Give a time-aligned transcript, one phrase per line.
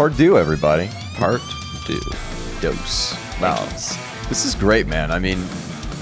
[0.00, 0.88] Part due, everybody.
[1.16, 1.42] Part
[1.84, 2.00] two.
[2.62, 3.12] Dose.
[3.38, 3.62] Wow.
[4.30, 5.10] This is great, man.
[5.10, 5.36] I mean,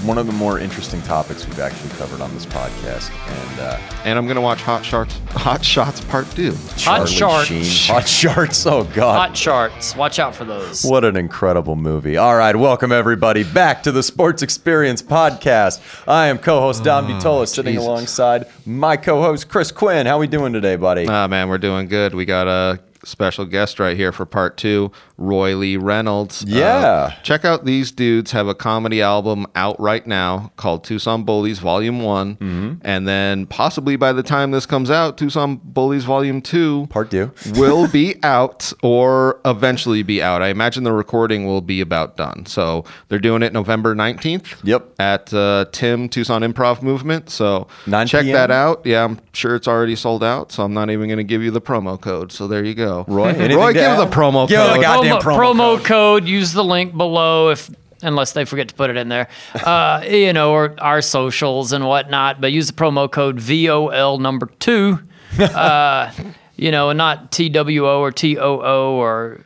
[0.05, 3.11] one of the more interesting topics we've actually covered on this podcast.
[3.27, 5.19] And uh, And I'm gonna watch Hot Shots.
[5.31, 6.55] Hot Shots Part Two.
[6.77, 7.47] Charlie Sharks.
[7.49, 7.93] Sheen.
[7.93, 8.65] Hot Sharks.
[8.65, 9.17] Oh, God.
[9.17, 9.97] Hot charts.
[9.97, 10.85] Watch out for those.
[10.85, 12.15] What an incredible movie.
[12.15, 15.81] All right, welcome everybody back to the Sports Experience podcast.
[16.07, 17.85] I am co-host Dom DiTolla sitting Jesus.
[17.85, 20.05] alongside my co-host Chris Quinn.
[20.05, 21.05] How are we doing today, buddy?
[21.05, 22.15] Ah man, we're doing good.
[22.15, 26.43] We got a special guest right here for part two, Roy Lee Reynolds.
[26.43, 27.13] Uh, Yeah.
[27.23, 32.01] check out these dudes have a comedy album out right now called Tucson Bullies Volume
[32.01, 32.73] One, Mm-hmm.
[32.81, 37.31] and then possibly by the time this comes out, Tucson Bullies Volume Two Part Two
[37.55, 40.41] will be out or eventually be out.
[40.41, 42.45] I imagine the recording will be about done.
[42.45, 44.55] So they're doing it November 19th.
[44.63, 44.95] Yep.
[44.99, 47.29] At uh, Tim Tucson Improv Movement.
[47.29, 48.33] So 9 check p.m.?
[48.33, 48.85] that out.
[48.85, 50.51] Yeah, I'm sure it's already sold out.
[50.51, 52.31] So I'm not even going to give you the promo code.
[52.31, 52.88] So there you go.
[53.07, 53.99] Roy, Roy, give add?
[53.99, 54.81] the promo Give the code.
[54.81, 56.27] goddamn promo, promo promo code.
[56.27, 57.69] Use the link below if
[58.01, 59.27] unless they forget to put it in there.
[59.55, 62.39] Uh, you know, or our socials and whatnot.
[62.41, 64.99] But use the promo code VOL number two.
[65.39, 66.11] Uh,
[66.55, 69.39] you know, and not T W O or T O O or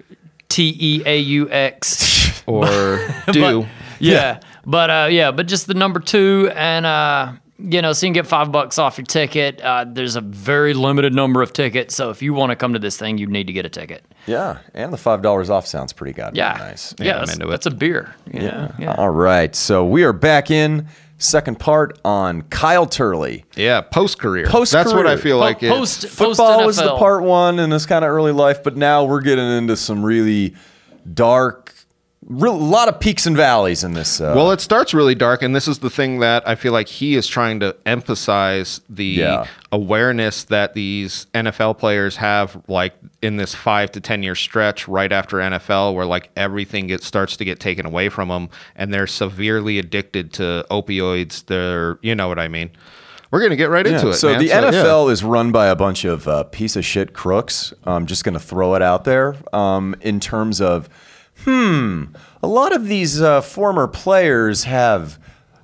[0.49, 2.41] T E A U X.
[2.47, 2.99] or
[3.31, 3.67] do.
[3.99, 4.39] Yeah.
[4.65, 7.33] But uh, yeah, but just the number two, and uh,
[7.65, 9.61] you know, so you can get five bucks off your ticket.
[9.61, 12.79] Uh, there's a very limited number of tickets, so if you want to come to
[12.79, 14.03] this thing, you need to get a ticket.
[14.27, 16.93] Yeah, and the five dollars off sounds pretty goddamn Yeah, nice.
[16.99, 17.49] Yeah, I'm that's, into it.
[17.51, 18.13] that's a beer.
[18.31, 18.71] you know?
[18.77, 18.95] yeah.
[18.95, 20.87] All right, so we are back in
[21.19, 23.45] second part on Kyle Turley.
[23.55, 24.45] Yeah, post career.
[24.47, 24.83] Post-career.
[24.83, 25.63] That's what I feel like.
[25.63, 28.75] it- post Football post was the part one in this kind of early life, but
[28.75, 30.53] now we're getting into some really
[31.13, 31.72] dark,
[32.27, 34.19] real, a lot of peaks and valleys in this.
[34.21, 36.87] Uh, Well, it starts really dark, and this is the thing that I feel like
[36.87, 39.45] he is trying to emphasize the Yeah.
[39.71, 45.11] awareness that these NFL players have, like in this five to ten year stretch right
[45.11, 49.07] after NFL, where like everything gets starts to get taken away from them, and they're
[49.07, 51.45] severely addicted to opioids.
[51.45, 52.69] They're, you know what I mean.
[53.31, 54.15] We're gonna get right into Yeah, it.
[54.17, 54.39] So man.
[54.39, 54.61] the yeah.
[54.61, 57.73] NFL is run by a bunch of uh, piece of shit crooks.
[57.83, 59.35] I'm just going to throw it out there.
[59.51, 60.87] Um, in terms of,
[61.45, 62.05] hmm,
[62.41, 65.19] a lot of these uh, former players have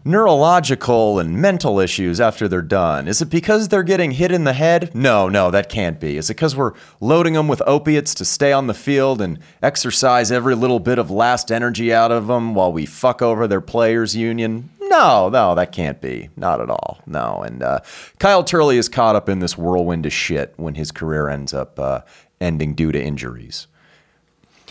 [0.05, 3.07] neurological and mental issues after they're done.
[3.07, 4.95] Is it because they're getting hit in the head?
[4.95, 6.17] No, no, that can't be.
[6.17, 10.31] Is it because we're loading them with opiates to stay on the field and exercise
[10.31, 14.15] every little bit of last energy out of them while we fuck over their players'
[14.15, 14.69] union?
[14.81, 16.29] No, no, that can't be.
[16.35, 16.99] Not at all.
[17.05, 17.43] No.
[17.43, 17.81] And uh,
[18.17, 21.77] Kyle Turley is caught up in this whirlwind of shit when his career ends up
[21.77, 22.01] uh,
[22.41, 23.67] ending due to injuries.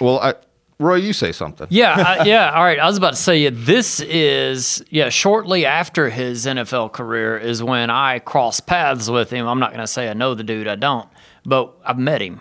[0.01, 0.35] well, I,
[0.81, 1.67] Roy, you say something.
[1.71, 2.53] Yeah, I, yeah.
[2.53, 5.09] All right, I was about to say this is yeah.
[5.09, 9.49] Shortly after his NFL career is when I crossed paths with him.
[9.49, 10.69] I'm not going to say I know the dude.
[10.69, 11.09] I don't,
[11.45, 12.41] but I've met him,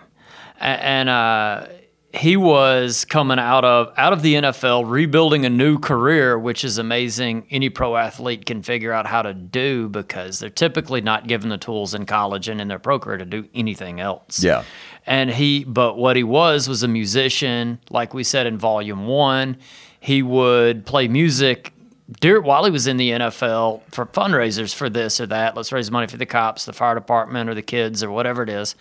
[0.60, 1.66] and uh,
[2.14, 6.78] he was coming out of out of the NFL, rebuilding a new career, which is
[6.78, 7.46] amazing.
[7.50, 11.58] Any pro athlete can figure out how to do because they're typically not given the
[11.58, 14.42] tools in college and in their pro career to do anything else.
[14.42, 14.64] Yeah.
[15.06, 17.78] And he, but what he was was a musician.
[17.90, 19.58] Like we said in volume one,
[20.00, 21.74] he would play music
[22.20, 25.56] dur- while he was in the NFL for fundraisers for this or that.
[25.56, 28.48] Let's raise money for the cops, the fire department, or the kids, or whatever it
[28.48, 28.74] is.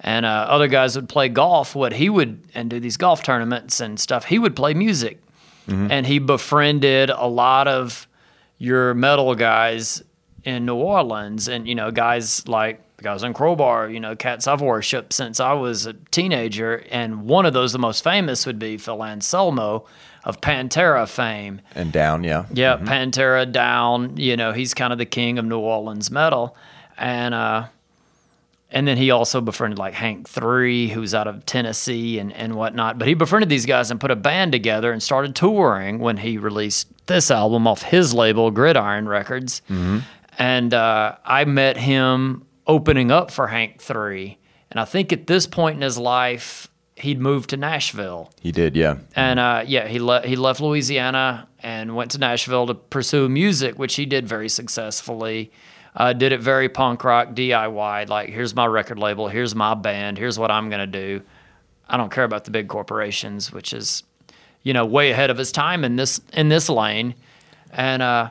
[0.00, 1.74] And uh, other guys would play golf.
[1.74, 4.26] What he would and do these golf tournaments and stuff.
[4.26, 5.20] He would play music,
[5.68, 8.06] and he befriended a lot of
[8.58, 10.02] your metal guys
[10.44, 14.60] in New Orleans, and you know guys like guys in Crowbar, you know cats I've
[14.60, 18.76] worshipped since I was a teenager, and one of those, the most famous, would be
[18.78, 19.84] Phil Anselmo
[20.24, 21.60] of Pantera fame.
[21.74, 22.46] And down, yeah.
[22.52, 24.16] Yeah, Pantera down.
[24.16, 26.56] You know, he's kind of the king of New Orleans metal,
[26.96, 27.66] and uh,
[28.70, 32.98] and then he also befriended like Hank Three, who's out of Tennessee and and whatnot.
[32.98, 36.38] But he befriended these guys and put a band together and started touring when he
[36.38, 39.62] released this album off his label, Gridiron Records.
[40.38, 44.38] And uh, I met him opening up for Hank Three,
[44.70, 46.68] and I think at this point in his life.
[47.00, 48.96] He'd moved to Nashville, He did, yeah.
[49.14, 53.78] and uh, yeah, he le- he left Louisiana and went to Nashville to pursue music,
[53.78, 55.52] which he did very successfully.
[55.98, 58.08] Uh, did it very punk rock DIY.
[58.08, 61.20] Like, here's my record label, here's my band, here's what I'm gonna do.
[61.88, 64.04] I don't care about the big corporations, which is,
[64.62, 67.16] you know, way ahead of his time in this in this lane.
[67.72, 68.30] And uh,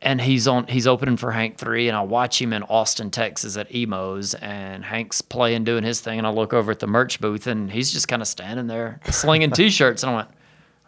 [0.00, 3.56] and he's on he's opening for Hank three, and I watch him in Austin, Texas
[3.56, 7.20] at Emo's, and Hank's playing doing his thing, and I look over at the merch
[7.20, 10.28] booth, and he's just kind of standing there slinging T-shirts, and I went,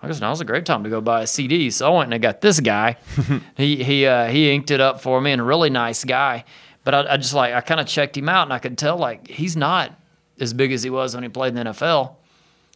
[0.02, 1.70] I guess now's a great time to go buy a CD.
[1.70, 2.96] So I went and I got this guy.
[3.56, 6.44] he he uh, he inked it up for me, and a really nice guy.
[6.84, 8.96] But I, I just like I kind of checked him out, and I could tell
[8.96, 9.92] like he's not
[10.40, 12.14] as big as he was when he played in the NFL,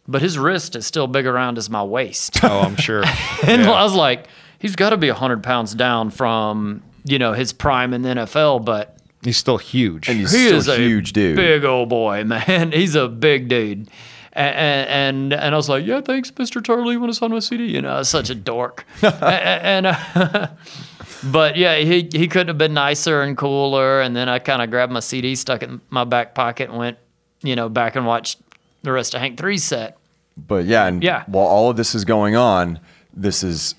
[0.07, 2.43] but his wrist is still big around as my waist.
[2.43, 3.03] Oh, I'm sure.
[3.47, 3.71] and Yeah.
[3.71, 4.27] I was like,
[4.59, 8.65] he's got to be 100 pounds down from, you know, his prime in the NFL,
[8.65, 10.09] but He's still huge.
[10.09, 11.37] And he's he still is a huge dude.
[11.37, 12.73] big old boy, man.
[12.73, 13.89] He's a big dude.
[14.35, 16.63] And, and and I was like, yeah, thanks, Mr.
[16.63, 16.93] Turley.
[16.93, 17.65] You want to sign my CD?
[17.65, 18.85] You know, I was such a dork.
[19.03, 20.47] A- a- and uh,
[21.31, 24.01] but yeah, he he couldn't have been nicer and cooler.
[24.01, 26.77] And then I kind of grabbed my CD, stuck it in my back pocket, and
[26.79, 26.97] went,
[27.41, 28.39] you know, back and watched
[28.81, 29.97] the rest of Hank Three's set.
[30.35, 31.23] But yeah, and Yeah.
[31.27, 32.79] while all of this is going on,
[33.13, 33.75] this is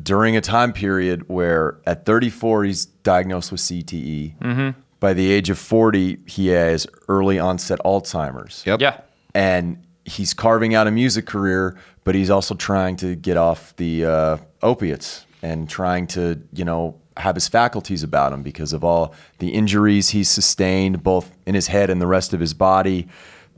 [0.00, 4.38] during a time period where at 34 he's diagnosed with CTE.
[4.38, 4.80] Mm-hmm.
[5.00, 8.62] By the age of 40, he has early onset Alzheimer's.
[8.66, 8.80] Yep.
[8.80, 9.00] Yeah.
[9.34, 14.04] And he's carving out a music career, but he's also trying to get off the
[14.04, 19.14] uh, opiates and trying to, you know, have his faculties about him because of all
[19.38, 23.08] the injuries he's sustained, both in his head and the rest of his body.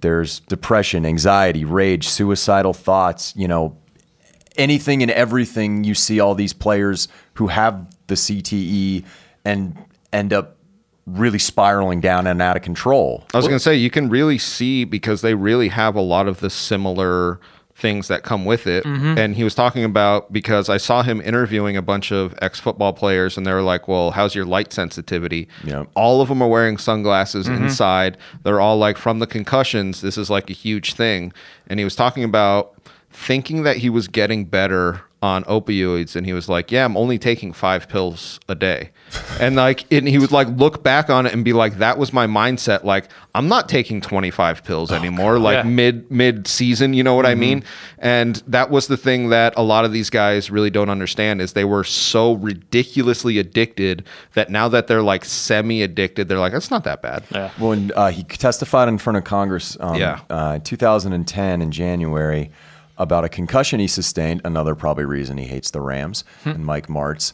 [0.01, 3.77] There's depression, anxiety, rage, suicidal thoughts, you know,
[4.57, 9.05] anything and everything you see all these players who have the CTE
[9.45, 9.77] and
[10.13, 10.58] end up
[11.17, 13.25] really spiraling down and out of control.
[13.33, 16.29] I was going to say you can really see because they really have a lot
[16.29, 17.41] of the similar
[17.79, 18.85] things that come with it.
[18.85, 19.17] Mm-hmm.
[19.17, 22.93] And he was talking about because I saw him interviewing a bunch of ex football
[22.93, 25.85] players and they were like, "Well, how's your light sensitivity?" Yeah.
[25.95, 27.65] All of them are wearing sunglasses mm-hmm.
[27.65, 28.19] inside.
[28.43, 31.33] They're all like from the concussions, this is like a huge thing.
[31.69, 32.75] And he was talking about
[33.11, 37.19] thinking that he was getting better on opioids and he was like yeah i'm only
[37.19, 38.91] taking five pills a day
[39.41, 42.13] and like and he would like look back on it and be like that was
[42.13, 45.71] my mindset like i'm not taking 25 pills anymore like Yeah.
[45.71, 47.65] mid mid season you know what i mean
[47.99, 51.53] and that was the thing that a lot of these guys really don't understand is
[51.53, 54.05] they were so ridiculously addicted
[54.35, 57.51] that now that they're like semi addicted they're like that's not that bad Yeah.
[57.59, 60.21] When uh, he testified in front of Congress um, Yeah.
[60.31, 62.51] uh, 2010 in January
[62.99, 66.51] about a concussion he sustained, another probably reason he hates the Rams Hmm.
[66.51, 67.33] and Mike Martz.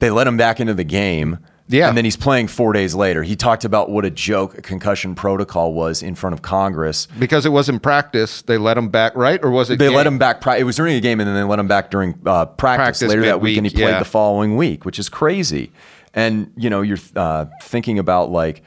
[0.00, 1.38] They let him back into the game.
[1.68, 1.88] Yeah.
[1.88, 3.22] And then he's playing four days later.
[3.22, 7.06] He talked about what a joke a concussion protocol was in front of Congress.
[7.18, 9.94] because it was in practice they let him back right or was it They game?
[9.96, 10.44] let him back.
[10.58, 13.08] It was during a game, and then they let him back during uh, practice, Practice
[13.08, 13.98] later that week, and he played yeah.
[14.00, 15.70] the following week, which is crazy.
[16.12, 18.62] And you know, you're uh, thinking about like,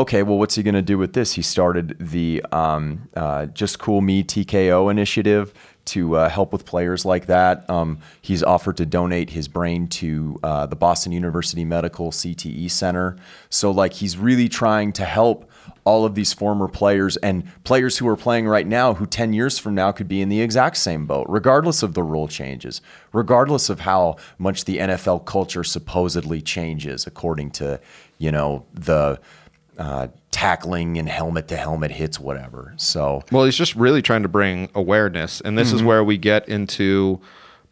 [0.00, 1.32] okay, well, what's he going to do with this?
[1.32, 5.52] He started the um, uh, Just Cool Me TKO initiative
[5.86, 7.68] to uh, help with players like that.
[7.70, 13.16] Um, he's offered to donate his brain to uh, the Boston University Medical CTE Center.
[13.50, 15.50] So, like, he's really trying to help
[15.84, 19.58] all of these former players and players who are playing right now who 10 years
[19.58, 22.80] from now could be in the exact same boat, regardless of the rule changes,
[23.12, 27.80] regardless of how much the NFL culture supposedly changes according to,
[28.18, 29.20] you know, the
[29.78, 32.74] uh, tackling and helmet to helmet hits, whatever.
[32.76, 35.40] So, Well, he's just really trying to bring awareness.
[35.40, 37.20] And this is where we get into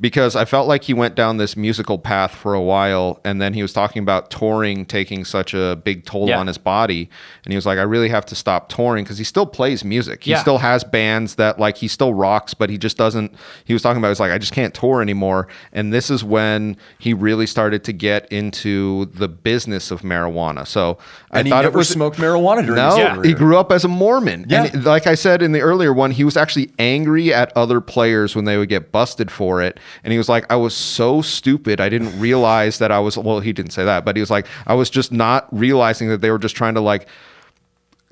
[0.00, 3.54] because I felt like he went down this musical path for a while and then
[3.54, 6.38] he was talking about touring taking such a big toll Yeah.
[6.40, 7.08] on his body
[7.44, 10.24] and he was like I really have to stop touring because he still plays music.
[10.24, 10.40] He Yeah.
[10.40, 13.98] still has bands that like he still rocks but he just doesn't he was talking
[13.98, 17.84] about it's like I just can't tour anymore and this is when he really started
[17.84, 20.66] to get into the business of marijuana.
[20.66, 20.98] So
[21.30, 23.14] I and he thought never it was smoked marijuana during no, his Yeah.
[23.14, 23.24] career.
[23.28, 24.46] he grew up as a Mormon.
[24.48, 24.64] Yeah.
[24.64, 28.34] And like I said in the earlier one, he was actually angry at other players
[28.34, 29.78] when they would get busted for it.
[30.02, 31.80] And he was like, I was so stupid.
[31.80, 34.46] I didn't realize that I was, well, he didn't say that, but he was like,
[34.66, 37.08] I was just not realizing that they were just trying to like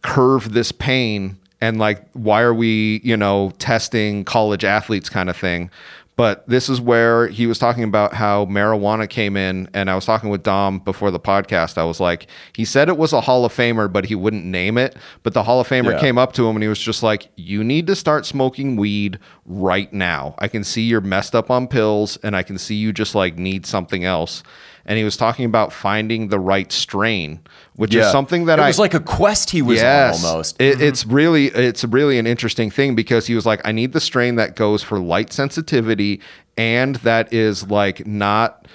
[0.02, 5.37] curve this pain and like why are we you know testing college athletes kind of
[5.37, 5.71] thing
[6.16, 10.04] but this is where he was talking about how marijuana came in and i was
[10.04, 11.78] talking with dom before the podcast.
[11.78, 14.76] I was like he said it was a hall of famer but he wouldn't name
[14.78, 14.97] it.
[15.23, 16.00] But the hall of famer Yeah.
[16.00, 19.19] came up to him and he was just like you need to start smoking weed
[19.47, 20.35] right now.
[20.38, 23.37] I can see you're messed up on pills and i can see you just like
[23.38, 24.42] need something else
[24.84, 27.40] and he was talking about finding the right strain
[27.76, 30.60] which is something that it i was like a quest he was on almost.
[30.60, 30.82] it, mm-hmm.
[30.82, 34.36] It's really it's really an interesting thing because he was like, I need the strain
[34.36, 36.20] that goes for light sensitivity
[36.56, 38.66] and that is like not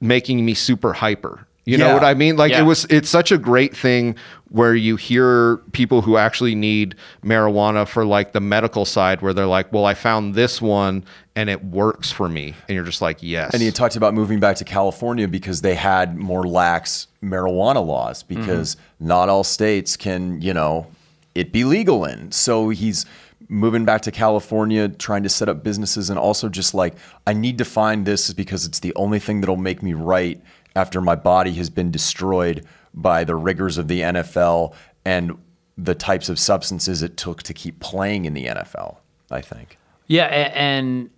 [0.00, 1.46] making me super hyper.
[1.64, 1.94] You know Yeah.
[1.94, 2.36] what I mean?
[2.36, 2.60] Like Yeah.
[2.60, 4.16] it was it's such a great thing
[4.50, 6.94] where you hear people who actually need
[7.24, 11.04] marijuana for like the medical side where they're like, "Well, I found this one
[11.34, 14.40] and it works for me." And you're just like, "Yes." And he talked about moving
[14.40, 18.40] back to California because they had more lax marijuana laws mm-hmm.
[18.40, 20.86] because not all states can, you know,
[21.34, 22.30] it be legal in.
[22.30, 23.06] So he's
[23.48, 26.94] moving back to California, trying to set up businesses, and also just like,
[27.26, 30.40] I need to find this because it's the only thing that'll make me right
[30.76, 34.74] after my body has been destroyed by the rigors of the NFL.
[35.04, 35.38] And
[35.76, 38.98] the types of substances it took to keep playing in the NFL.
[39.30, 39.78] I think.
[40.06, 41.10] Yeah, and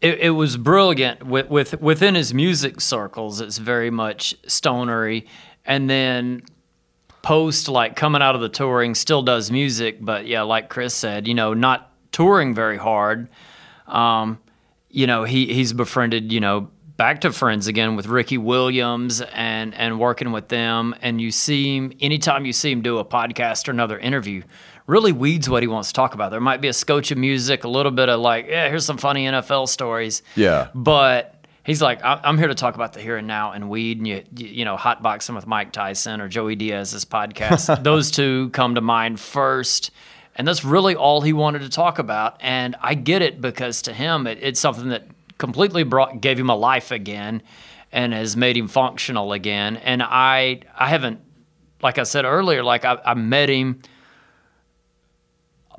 [0.00, 3.40] it, it was brilliant with, with within his music circles.
[3.40, 5.26] It's very much stonery,
[5.64, 6.42] and then
[7.22, 11.28] post like coming out of the touring, still does music, but yeah, like Chris said,
[11.28, 13.28] you know, not touring very hard.
[13.86, 14.38] Um,
[14.88, 19.72] you know, he he's befriended, you know, back to friends again with Ricky Williams and
[19.74, 20.94] and working with them.
[21.00, 24.42] And you see him anytime you see him do a podcast or another interview,
[24.86, 26.30] really weeds what he wants to talk about.
[26.30, 28.98] There might be a scotch of music, a little bit of like, yeah, here's some
[28.98, 30.22] funny NFL stories.
[30.34, 30.68] Yeah.
[30.74, 33.98] But he's like, "I- I'm here to talk about the here and now and weed,
[33.98, 37.82] and you you you know, hotboxing with Mike Tyson or Joey Diaz's podcast.
[37.90, 39.90] Those two come to mind first.
[40.34, 42.36] And that's really all he wanted to talk about.
[42.38, 45.08] And I get it because to him, it, it's something that
[45.38, 47.42] completely brought gave him a life again,
[47.92, 49.76] and has made him functional again.
[49.76, 51.20] And I I haven't,
[51.82, 53.80] like I said earlier, like I, I met him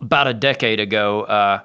[0.02, 1.22] about a decade ago.
[1.24, 1.62] Uh,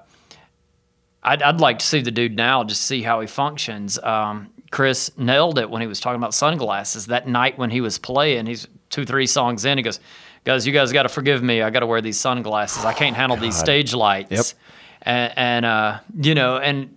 [1.23, 3.99] I'd, I'd like to see the dude now, just see how he functions.
[3.99, 7.97] Um, Chris nailed it when he was talking about sunglasses that night when he was
[7.97, 8.47] playing.
[8.47, 9.79] He's two, three songs in.
[9.79, 10.01] He goes,
[10.45, 11.63] "Guys, you guys got to forgive me.
[11.63, 12.85] I got to wear these sunglasses.
[12.85, 14.47] I can't handle these stage lights." Yep.
[15.03, 16.95] And, and uh, you know, and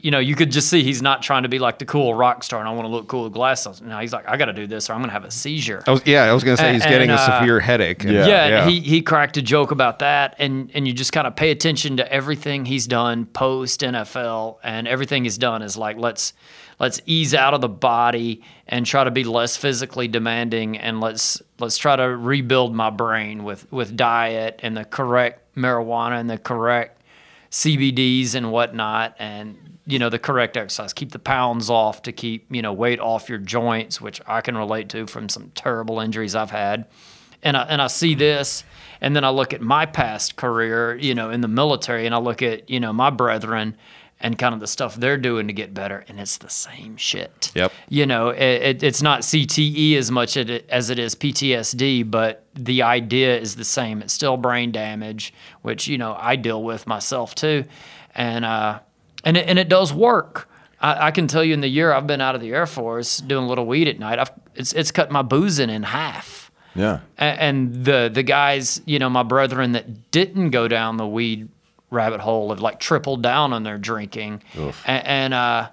[0.00, 2.44] you know, you could just see he's not trying to be like the cool rock
[2.44, 3.82] star, and I want to look cool with glasses.
[3.82, 5.82] No, he's like, I got to do this, or I'm gonna have a seizure.
[5.88, 8.04] I was, yeah, I was gonna say he's And- getting and, a uh, severe headache.
[8.04, 8.26] and- Yeah.
[8.26, 11.50] yeah, He, he cracked a joke about that, and and you just kind of pay
[11.50, 16.32] attention to everything he's done post NFL, and everything he's done is like let's
[16.78, 21.42] let's ease out of the body and try to be less physically demanding, and let's
[21.58, 26.38] let's try to rebuild my brain with with diet and the correct marijuana and the
[26.38, 26.97] correct
[27.50, 30.92] CBDs and whatnot, and you know the correct exercise.
[30.92, 34.56] Keep the pounds off to keep you know weight off your joints, which I can
[34.56, 36.86] relate to from some terrible injuries I've had.
[37.42, 38.18] And I and I see mm-hmm.
[38.18, 38.64] this,
[39.00, 42.18] and then I look at my past career, you know, in the military, and I
[42.18, 43.76] look at you know my brethren
[44.20, 47.52] and kind of the stuff they're doing to get better, and it's the same shit.
[47.54, 47.72] Yep.
[47.88, 52.44] You know, it, it, it's not CTE as much it- as it is PTSD, but
[52.54, 54.02] the idea is the same.
[54.02, 55.32] It's still brain damage,
[55.62, 57.64] which you know I deal with myself too,
[58.14, 58.80] and uh,
[59.24, 60.48] and it, and it does work.
[60.80, 63.18] I, I can tell you in the year I've been out of the Air Force
[63.18, 66.50] doing a little weed at night, I've it's it's cut my boozing in half.
[66.74, 67.00] Yeah.
[67.18, 71.48] A- and the the guys, you know, my brethren that didn't go down the weed
[71.90, 75.68] rabbit hole have like tripled down on their drinking, A- and, uh,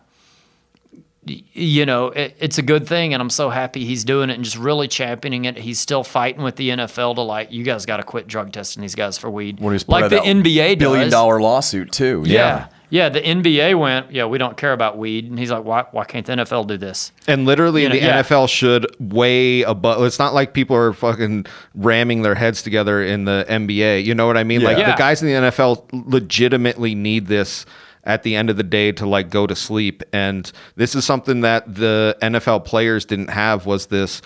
[1.28, 4.44] you know, it, it's a good thing, and I'm so happy he's doing it and
[4.44, 5.58] just really championing it.
[5.58, 8.82] He's still fighting with the NFL to like, you guys got to quit drug testing
[8.82, 11.12] these guys for weed, When he was part like of the that NBA billion does.
[11.14, 12.24] dollar lawsuit too.
[12.28, 12.34] Yeah.
[12.34, 15.30] Yeah, the NBA went, yeah, we don't care about weed.
[15.30, 17.12] And he's like, why, why can't the NFL do this?
[17.28, 18.22] And literally, You know, the yeah.
[18.22, 20.04] NFL should way above.
[20.04, 24.04] It's not like people are fucking ramming their heads together in the NBA.
[24.04, 24.62] You know what I mean?
[24.62, 24.92] Like Yeah.
[24.92, 27.66] the guys in the NFL legitimately need this
[28.04, 30.04] at the end of the day to like go to sleep.
[30.14, 33.66] And this is something that the NFL players didn't have.
[33.66, 34.22] Was this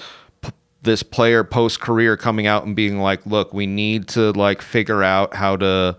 [0.82, 5.04] this player post career coming out and being like, look, we need to like figure
[5.04, 5.96] out how to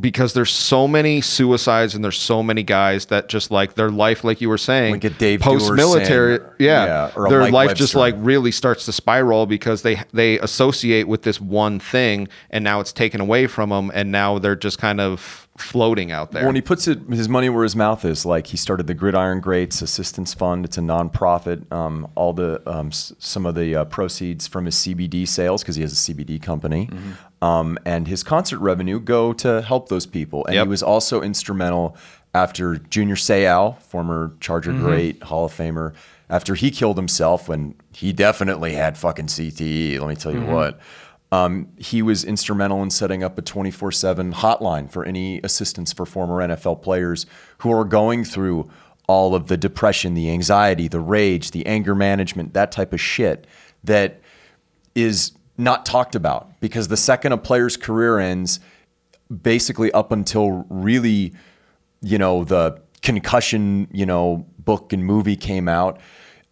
[0.00, 4.24] because there's so many suicides and there's so many guys that just like their life,
[4.24, 5.00] like you were saying, Like
[5.40, 10.02] post military, yeah, yeah, or their life just like really starts to spiral because they
[10.12, 14.38] they associate with this one thing and now it's taken away from them and now
[14.40, 16.46] they're just kind of floating out there.
[16.46, 19.40] When he puts it, his money where his mouth is, like he started the Gridiron
[19.40, 20.64] Greats Assistance Fund.
[20.64, 21.70] It's a nonprofit.
[21.72, 25.76] Um, all the um, s- some of the uh, proceeds from his CBD sales, because
[25.76, 26.90] he has a CBD company,
[27.40, 30.44] um, and his concert revenue go to help those people.
[30.46, 30.66] And Yep.
[30.66, 31.96] he was also instrumental
[32.34, 35.92] after Junior Seau, former Charger great, Hall of Famer,
[36.28, 40.00] after he killed himself when he definitely had fucking CTE.
[40.00, 40.80] Let me tell you what.
[41.32, 46.06] Um, he was instrumental in setting up a 24 7 hotline for any assistance for
[46.06, 47.26] former NFL players
[47.58, 48.70] who are going through
[49.06, 53.46] all of the depression, the anxiety, the rage, the anger management, that type of shit
[53.82, 54.20] that
[54.94, 58.60] is not talked about because the second a player's career ends,
[59.42, 61.32] basically up until really,
[62.00, 66.00] you know, the concussion, you know, book and movie came out,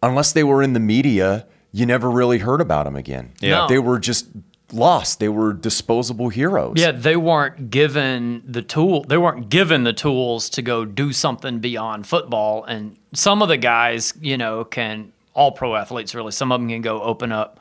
[0.01, 3.33] unless they were in the media, you never really heard about them again.
[3.39, 3.59] Yeah.
[3.59, 3.67] No.
[3.67, 4.27] They were just
[4.73, 5.19] lost.
[5.19, 6.75] They were disposable heroes.
[6.77, 9.03] Yeah, they weren't given the tool.
[9.03, 12.63] They weren't given the tools to go do something beyond football.
[12.63, 16.31] And some of the guys, you know, can all pro athletes really.
[16.31, 17.59] Some of them can go open up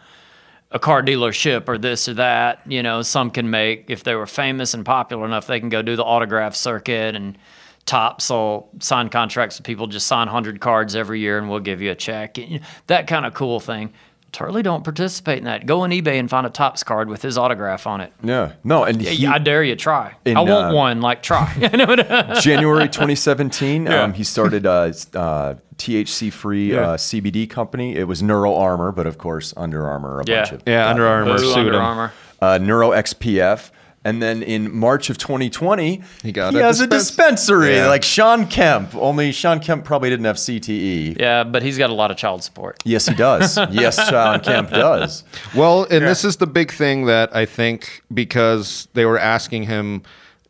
[0.71, 2.61] a car dealership or this or that.
[2.67, 5.83] You know, some can make if they were famous and popular enough, they can go
[5.83, 7.39] do the autograph circuit and.
[7.85, 11.83] Topps will sign contracts with people, just sign 100 cards every year and we'll give
[11.83, 12.39] you a check.
[12.87, 13.93] That kind of cool thing.
[14.33, 15.67] Turley don't participate in that.
[15.67, 18.13] Go on eBay and find a Topps card with his autograph on it.
[18.23, 18.53] Yeah.
[18.65, 20.15] No, and he, I dare you try.
[20.25, 21.01] In, I want uh, one.
[21.03, 21.53] Like try.
[22.41, 27.95] January 2017, um, he started a uh, THC-free uh, CBD company.
[27.97, 30.41] It was Neuro Armor, but of course Under Armour, a Yeah.
[30.43, 31.79] bunch of Yeah, Under Armour Boo, Under.
[31.81, 32.13] Armour.
[32.41, 33.71] uh, Neuro XPF.
[34.05, 37.87] And then in March of 2020, He got he a has a dispensary Yeah.
[37.87, 38.95] like Sean Kemp.
[38.97, 41.21] Only Sean Kemp probably didn't have CTE.
[41.21, 42.83] Yeah, but he's got a lot of child support.
[42.85, 43.57] Yes, he does.
[43.71, 45.23] yes, Sean Kemp does.
[45.55, 50.03] Well, and this is the big thing that I think because they were asking him,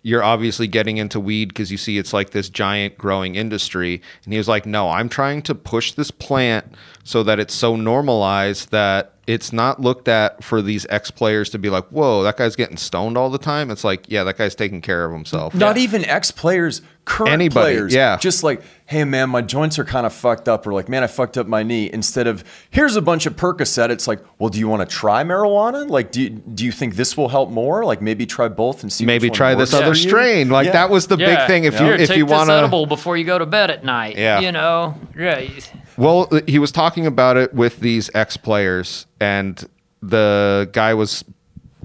[0.05, 4.01] you're obviously getting into weed because you see it's like this giant growing industry.
[4.25, 7.77] And he was like, no, I'm trying to push this plant so that it's so
[7.77, 12.37] normalized that it's not looked at for these ex players to be like, whoa, that
[12.37, 13.71] guy's getting stoned all the time.
[13.71, 15.55] It's like, yeah, that guy's taking care of himself.
[15.55, 17.95] Not even ex players, current Anybody, players.
[17.95, 18.17] yeah.
[18.17, 21.07] Just like, hey man, my joints are kind of fucked up, or like, man, I
[21.07, 21.91] fucked up my knee.
[21.91, 25.25] Instead of here's a bunch of Percocet, it's like, well, do you want to try
[25.25, 25.89] marijuana?
[25.89, 27.85] Like, do you, do you think this will help more?
[27.85, 29.07] Like, maybe try both and see.
[29.07, 30.51] Maybe which one try this works other strain.
[30.51, 30.73] Like Yeah.
[30.73, 31.65] that was the big thing.
[31.65, 33.83] If Here, you if take you want to edible before you go to bed at
[33.83, 34.17] night.
[34.19, 34.41] Yeah.
[34.41, 34.95] You know.
[35.19, 35.49] Yeah.
[35.97, 39.67] Well, he was talking about it with these ex players, and
[40.03, 41.25] the guy was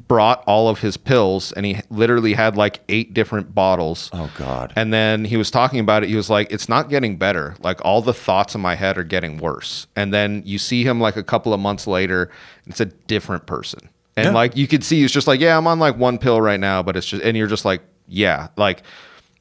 [0.07, 4.09] brought all of his pills, and he literally had like eight different bottles.
[4.13, 4.71] Oh God.
[4.75, 6.09] And then he was talking about it.
[6.09, 7.55] He was like, "It's not getting better.
[7.59, 10.99] Like all the thoughts in my head are getting worse." And then you see him
[11.01, 12.29] like a couple of months later,
[12.65, 13.89] it's a different person.
[14.15, 14.31] And Yeah.
[14.33, 16.81] like you could see, he's just like, "Yeah, I'm on like one pill right now,"
[16.83, 18.83] but it's just, and you're just like, "Yeah, like."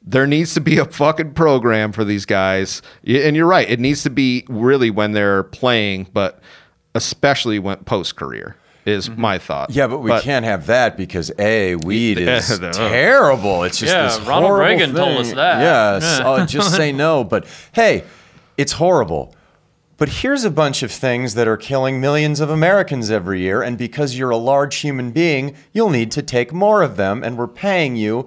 [0.08, 2.80] There needs to be a fucking program for these guys.
[3.04, 3.68] And you're right.
[3.68, 6.38] It needs to be really when they're playing, but
[6.94, 8.54] especially when post career
[8.87, 9.71] is my thought.
[9.71, 9.78] Mm-hmm.
[9.78, 13.64] Yeah, but we can't have that because a weed is terrible.
[13.64, 15.61] It's just Yeah, this Ronald horrible Reagan told us that.
[15.61, 17.25] Yes, uh, just say no.
[17.25, 18.05] But hey,
[18.57, 19.35] it's horrible.
[19.99, 23.78] But here's a bunch of things that are killing millions of Americans every year, and
[23.78, 27.47] because you're a large human being, you'll need to take more of them, and we're
[27.49, 28.26] paying you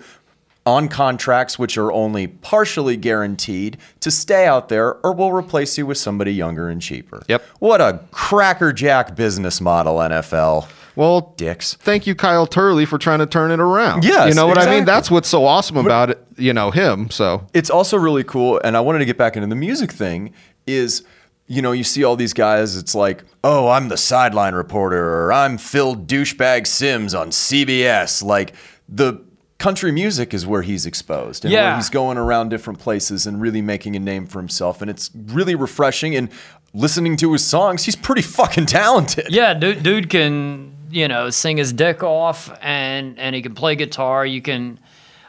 [0.69, 5.85] on contracts which are only partially guaranteed to stay out there, or we'll replace you
[5.85, 7.23] with somebody younger and cheaper.
[7.27, 7.43] Yep.
[7.59, 10.69] What a crackerjack business model, NFL.
[10.95, 11.75] Well, Dicks.
[11.75, 14.03] thank you, Kyle Turley, for trying to turn it around.
[14.03, 14.85] Yes, you know what I mean.
[14.85, 16.23] That's what's so awesome about it.
[16.37, 17.09] You know him.
[17.09, 20.33] So it's also really cool and i wanted to get back into the music thing
[20.67, 21.03] is
[21.47, 25.33] you know you see all these guys it's like oh i'm the sideline reporter or
[25.33, 28.53] i'm phil douchebag Simms on cbs like
[28.87, 29.21] the
[29.59, 33.61] country music is where he's exposed and where he's going around different places and really
[33.61, 34.81] making a name for himself.
[34.81, 36.15] And it's really refreshing.
[36.15, 36.29] And
[36.73, 39.27] listening to his songs he's pretty fucking talented.
[39.29, 43.75] Yeah, dude, dude can you know sing his dick off, and and he can play
[43.75, 44.25] guitar.
[44.25, 44.79] You can,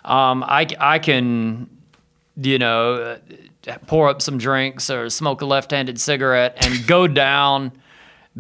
[0.05, 1.69] um, I I can,
[2.37, 3.19] you know,
[3.87, 7.73] pour up some drinks or smoke a left-handed cigarette and go down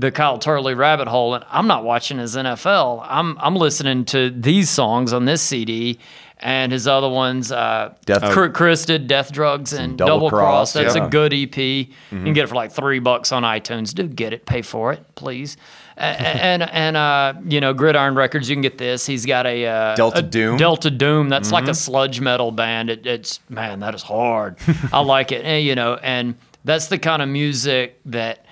[0.01, 1.35] the Kyle Turley rabbit hole.
[1.35, 3.07] And I'm not watching his NFL.
[3.09, 5.99] I'm I'm listening to these songs on this CD.
[6.43, 10.73] And his other ones, uh, Death- Cr- Chris did Death Drugs and Double Double, Cross,
[10.73, 10.73] Cross.
[10.73, 11.07] That's yeah.
[11.07, 11.55] a good EP.
[11.59, 13.93] You can get it for like three bucks on iTunes.
[13.93, 14.47] Do get it.
[14.47, 15.59] Pay for it, please.
[15.99, 18.49] A- a- and and uh, you know, Gridiron Records.
[18.49, 19.05] You can get this.
[19.05, 20.57] He's got a uh, Delta a Doom?
[20.57, 21.29] Delta Doom.
[21.29, 22.89] That's like a sludge metal band.
[22.89, 24.57] It, it's man, that is hard.
[24.95, 25.45] I like it.
[25.45, 28.47] And, you know, and that's the kind of music that.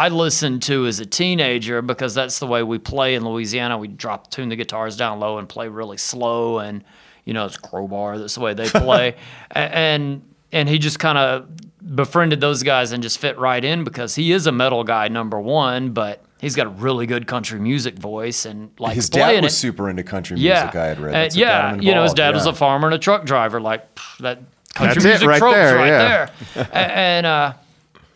[0.00, 3.76] I listened to as a teenager because that's the way we play in Louisiana.
[3.76, 6.82] We drop tune the guitars down low and play really slow and
[7.26, 8.16] you know it's crowbar.
[8.16, 9.16] That's the way they play,
[9.50, 11.50] and and he just kind of
[11.94, 15.38] befriended those guys and just fit right in because he is a metal guy number
[15.38, 19.52] one, but he's got a really good country music voice and like his dad was
[19.52, 19.56] it.
[19.56, 21.74] super into country yeah, music i had read Uh, That's got yeah.
[21.74, 23.60] You know, his dad was a farmer and a truck driver.
[23.60, 24.38] Like pff, that
[24.72, 26.30] country That's it music right tropes there, right yeah.
[26.54, 26.68] there.
[26.72, 27.52] And uh,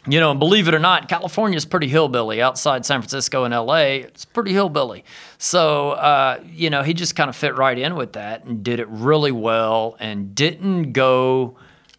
[0.06, 2.42] you know, and believe it or not, California is pretty hillbilly.
[2.42, 5.04] Outside San Francisco and L.A., it's pretty hillbilly.
[5.38, 8.80] So uh, you know, he just kind of fit right in with that and did
[8.80, 11.56] it really well, and didn't go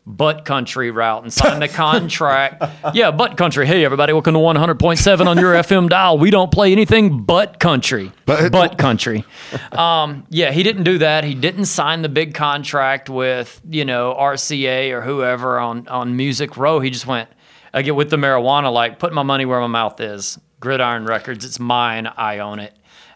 [0.07, 1.67] butt country route and signed the
[2.07, 2.63] contract.
[2.93, 3.65] yeah, butt country.
[3.65, 6.19] Hey, everybody, welcome to 100.7 on your FM dial.
[6.19, 8.11] We don't play anything but country.
[8.27, 9.25] But- butt country.
[9.71, 11.23] Um, yeah, he didn't do that.
[11.23, 16.55] He didn't sign the big contract with, you know, RCA or whoever on, on Music
[16.55, 16.79] Row.
[16.81, 17.27] He just went,
[17.75, 20.39] I get with the marijuana, like, put my money where my mouth is.
[20.61, 22.07] Gridiron Records, it's mine.
[22.07, 22.73] I own it.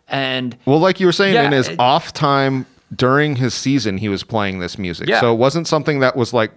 [0.08, 3.98] And Well, like you were saying, Yeah, in his it- off time during his season,
[4.00, 5.08] he was playing this music.
[5.08, 5.20] Yeah.
[5.22, 6.52] So it wasn't something that was like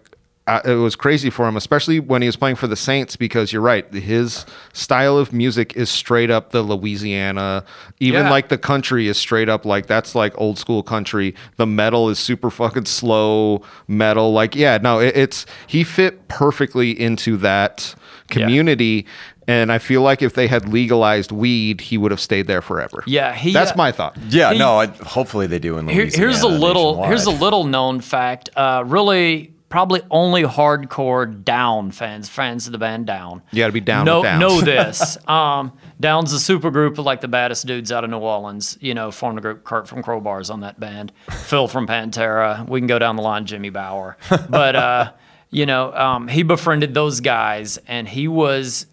[0.46, 3.52] uh, it was crazy for him, especially when he was playing for the Saints, because
[3.52, 7.64] you're right, his style of music is straight up the Louisiana.
[8.00, 8.30] Even Yeah.
[8.30, 11.34] like the country is straight up like that's like old school country.
[11.56, 14.32] The metal is super fucking slow metal.
[14.32, 17.94] Like yeah, no, it, it's he fit perfectly into that
[18.28, 19.06] community.
[19.48, 23.02] And I feel like if they had legalized weed, he would have stayed there forever.
[23.08, 24.16] Yeah, he, that's uh, my thought.
[24.28, 24.78] Yeah, He- no.
[24.78, 26.26] I, hopefully they do in Here, Louisiana.
[26.26, 27.08] here's a little nationwide.
[27.08, 28.50] here's a little known fact.
[28.54, 33.42] Uh, really, probably only hardcore Down fans, fans of the band Down.
[33.52, 35.16] You gotta be down Know know this.
[35.26, 38.76] um, Down's a super group of like the baddest dudes out of New Orleans.
[38.82, 39.64] You know, formed a group.
[39.64, 41.10] Kurt from Crowbars on that band.
[41.30, 42.68] Phil from Pantera.
[42.68, 43.46] We can go down the line.
[43.46, 44.18] Jimmy Bower.
[44.50, 45.12] But uh,
[45.50, 48.84] you know, um, he befriended those guys, and he was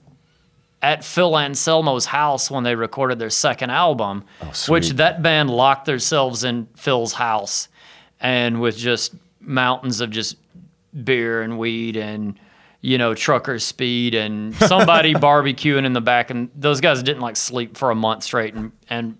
[0.81, 4.23] at Phil Anselmo's house when they recorded their second album,
[4.69, 7.67] which that band locked themselves in Phil's house
[8.21, 10.37] and with just mountains of just
[11.03, 12.39] beer and weed and
[12.81, 16.29] you know trucker speed and somebody barbecuing in the back.
[16.29, 19.17] And those guys didn't like sleep for a month straight and, and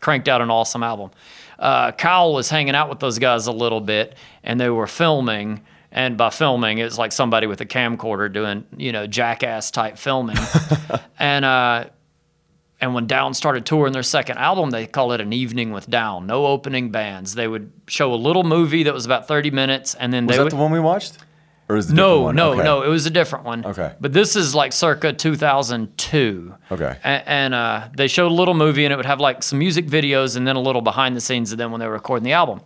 [0.00, 1.10] cranked out an awesome album.
[1.58, 5.62] Uh, kyle was hanging out with those guys a little bit and they were filming.
[5.92, 10.36] And by filming it's like somebody with a camcorder doing you know jackass type filming.
[11.18, 11.84] And uh
[12.80, 16.26] and when Down started touring their second album, they called it an evening with Down.
[16.26, 17.34] No opening bands.
[17.34, 20.38] They would show a little movie that was about 30 minutes, and then Was they
[20.38, 20.52] that would.
[20.52, 21.18] the one we watched?
[21.68, 22.34] Or is it no, one?
[22.34, 22.64] no, Okay.
[22.64, 22.82] no.
[22.82, 23.64] It was a different one.
[23.64, 23.92] Okay.
[24.00, 26.54] But this is like circa 2002.
[26.72, 26.96] Okay.
[27.04, 29.86] A- And, uh, they showed a little movie, and it would have like some music
[29.86, 32.32] videos and then a little behind the scenes of them when they were recording the
[32.32, 32.60] album.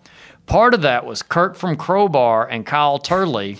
[0.47, 3.59] Part of that was Kurt from Crowbar and Kyle Turley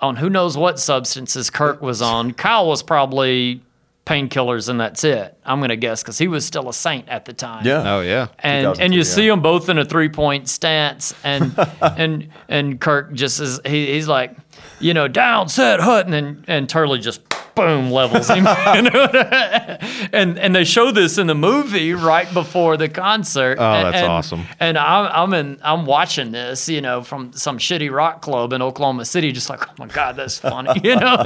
[0.00, 2.32] on who knows what substances Kurt was on.
[2.32, 3.62] Kyle was probably
[4.06, 5.36] painkillers and that's it.
[5.44, 7.66] I'm gonna guess because he was still a saint at the time.
[7.66, 7.96] Yeah.
[7.96, 8.28] Oh yeah.
[8.38, 9.04] And and you yeah.
[9.04, 13.92] see them both in a three point stance, and and and Kirk just is he,
[13.92, 14.34] he's like,
[14.80, 17.20] you know, down set hut, and then and Turley just
[17.56, 18.46] boom levels him,
[20.12, 23.58] and and they show this in the movie right before the concert.
[23.58, 24.46] Oh, and, that's and- awesome.
[24.60, 28.62] And I'm I'm in I'm watching this, you know, from some shitty rock club in
[28.62, 31.16] Oklahoma City, just like, oh my god, that's funny, you know,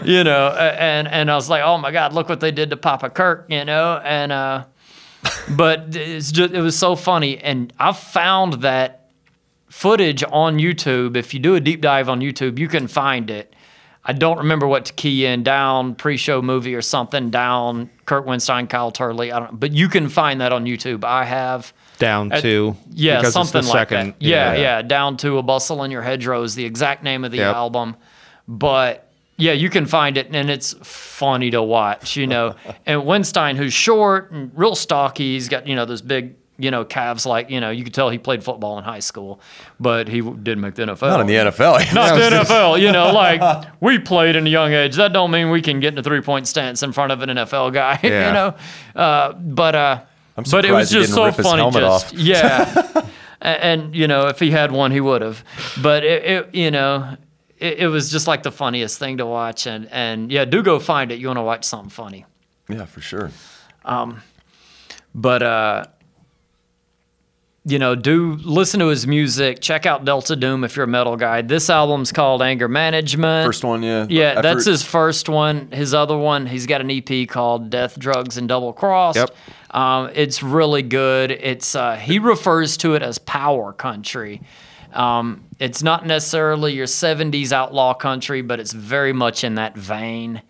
[0.04, 2.76] you know, and and I was like, oh my god, look what they did to
[2.76, 4.64] Papa Kirk, you know, and uh,
[5.50, 9.10] but it's just it was so funny, and I found that
[9.68, 11.16] footage on YouTube.
[11.16, 13.54] If you do a deep dive on YouTube, you can find it.
[14.02, 18.68] I don't remember what to key in down pre-show movie or something down Kurt Windstein,
[18.68, 19.30] Kyle Turley.
[19.30, 21.04] I don't, but you can find that on YouTube.
[21.04, 21.72] I have.
[21.98, 24.22] Down At- to Yeah, because it's the something like second- that.
[24.22, 27.36] Yeah, yeah, Down to a bustle in your hedgerow is the exact name of the
[27.38, 27.54] Yep.
[27.54, 27.94] album.
[28.48, 29.09] But
[29.40, 32.54] yeah, you can find it and it's funny to watch, you know.
[32.86, 36.84] and Windstein, who's short and real stocky, he's got, you know, those big, you know,
[36.84, 39.40] calves like, you know, you could tell he played football in high school,
[39.80, 41.02] but he didn't make the NFL.
[41.08, 41.94] Not in the NFL.
[41.94, 44.96] Not the NFL, you know, like we played in a young age.
[44.96, 47.30] That don't mean we can get in a three point stance in front of an
[47.30, 48.26] NFL guy, Yeah.
[48.26, 49.00] you know.
[49.02, 50.02] Uh, but uh,
[50.36, 51.70] I'm but it was just so funny.
[51.70, 52.12] Just off.
[52.12, 52.90] yeah,
[53.42, 55.42] A- and, you know, if he had one, he would have.
[55.82, 57.16] But it, it you know,
[57.60, 59.66] it, it was just like the funniest thing to watch.
[59.66, 61.18] And and yeah, do go find it.
[61.18, 62.24] You want to watch something funny.
[62.68, 63.30] yeah, for sure.
[65.14, 65.84] But uh,
[67.64, 69.60] you know, do listen to his music.
[69.60, 71.42] Check out Delta Doom if you're a metal guy.
[71.42, 73.46] This album's called Anger Management.
[73.46, 74.06] First one, yeah.
[74.08, 75.70] Yeah, that's his first one.
[75.70, 79.16] His other one, he's got an EP called Death, Drugs, and Double Cross.
[79.16, 79.30] Yep.
[79.72, 81.30] Um, it's really good.
[81.30, 84.40] It's uh, he refers to it as power country.
[84.92, 90.42] Um, it's not necessarily your '70s outlaw country, but it's very much in that vein.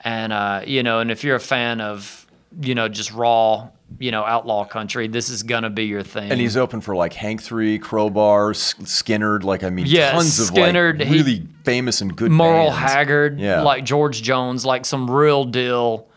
[0.00, 2.26] And uh, you know, and if you're a fan of
[2.60, 6.30] you know just raw you know outlaw country, this is gonna be your thing.
[6.30, 9.44] And he's open for like Hank Three, Crowbar, S- Skynyrd.
[9.44, 12.30] Like I mean, Yeah, tons Skynyrd, of like he- really famous and good.
[12.30, 12.78] Merle bands.
[12.92, 13.62] Haggard, Yeah.
[13.62, 16.08] like George Jones, like some real deal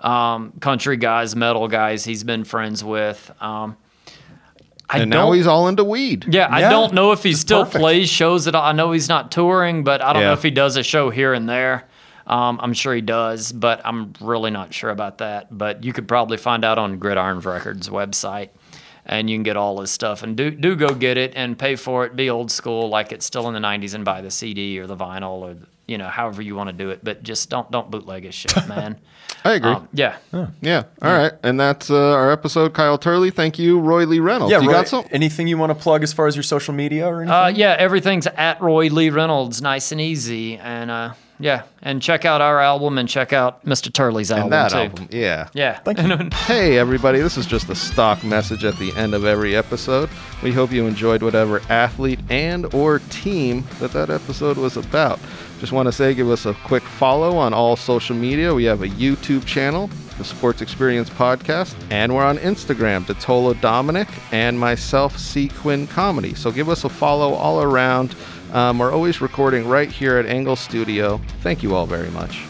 [0.00, 3.30] um, country guys, metal guys he's been friends with.
[3.40, 3.76] Um,
[4.90, 6.26] I And now he's all into weed.
[6.28, 7.80] yeah, I don't know if he it's still perfect.
[7.80, 8.62] plays shows at all.
[8.64, 11.34] I know he's not touring, but I don't know if he does a show here
[11.34, 11.86] and there.
[12.26, 15.56] Um, I'm sure he does, but I'm really not sure about that.
[15.56, 18.50] But you could probably find out on Gridiron Records website,
[19.06, 20.22] and you can get all his stuff.
[20.22, 22.16] And do do go get it and pay for it.
[22.16, 24.96] Be old school, like it's still in the '90s, and buy the CD or the
[24.96, 27.00] vinyl or you know however you want to do it.
[27.02, 28.98] But just don't don't bootleg his shit, man.
[29.44, 29.70] I agree.
[29.72, 30.16] Um, yeah.
[30.60, 30.82] yeah.
[31.02, 31.32] All right.
[31.42, 32.74] And that's uh, our episode.
[32.74, 33.30] Kyle Turley.
[33.30, 34.50] Thank you, Roy Lee Reynolds.
[34.52, 35.04] Yeah, you Roy, got some?
[35.10, 37.34] anything you want to plug as far as your social media or anything?
[37.34, 40.56] Uh, yeah, everything's at Roy Lee Reynolds, nice and easy.
[40.56, 41.62] And uh, yeah.
[41.82, 43.92] And check out our album and check out Mr.
[43.92, 44.78] Turley's album And that too.
[44.78, 45.48] album, yeah.
[45.54, 45.78] Yeah.
[45.78, 46.28] Thank you.
[46.48, 50.10] Hey, everybody, this is just a stock message at the end of every episode.
[50.42, 55.20] We hope you enjoyed whatever athlete and or team that that episode was about.
[55.58, 58.54] Just want to say give us a quick follow on all social media.
[58.54, 64.08] We have a YouTube channel, the Sports Experience Podcast, and we're on Instagram, DiTolla Dominic,
[64.32, 65.48] and myself, C.
[65.48, 66.34] Quinn Comedy.
[66.34, 68.14] So give us a follow all around.
[68.52, 71.20] Um, we're always recording right here at Engle Studio.
[71.42, 72.47] Thank you all very much.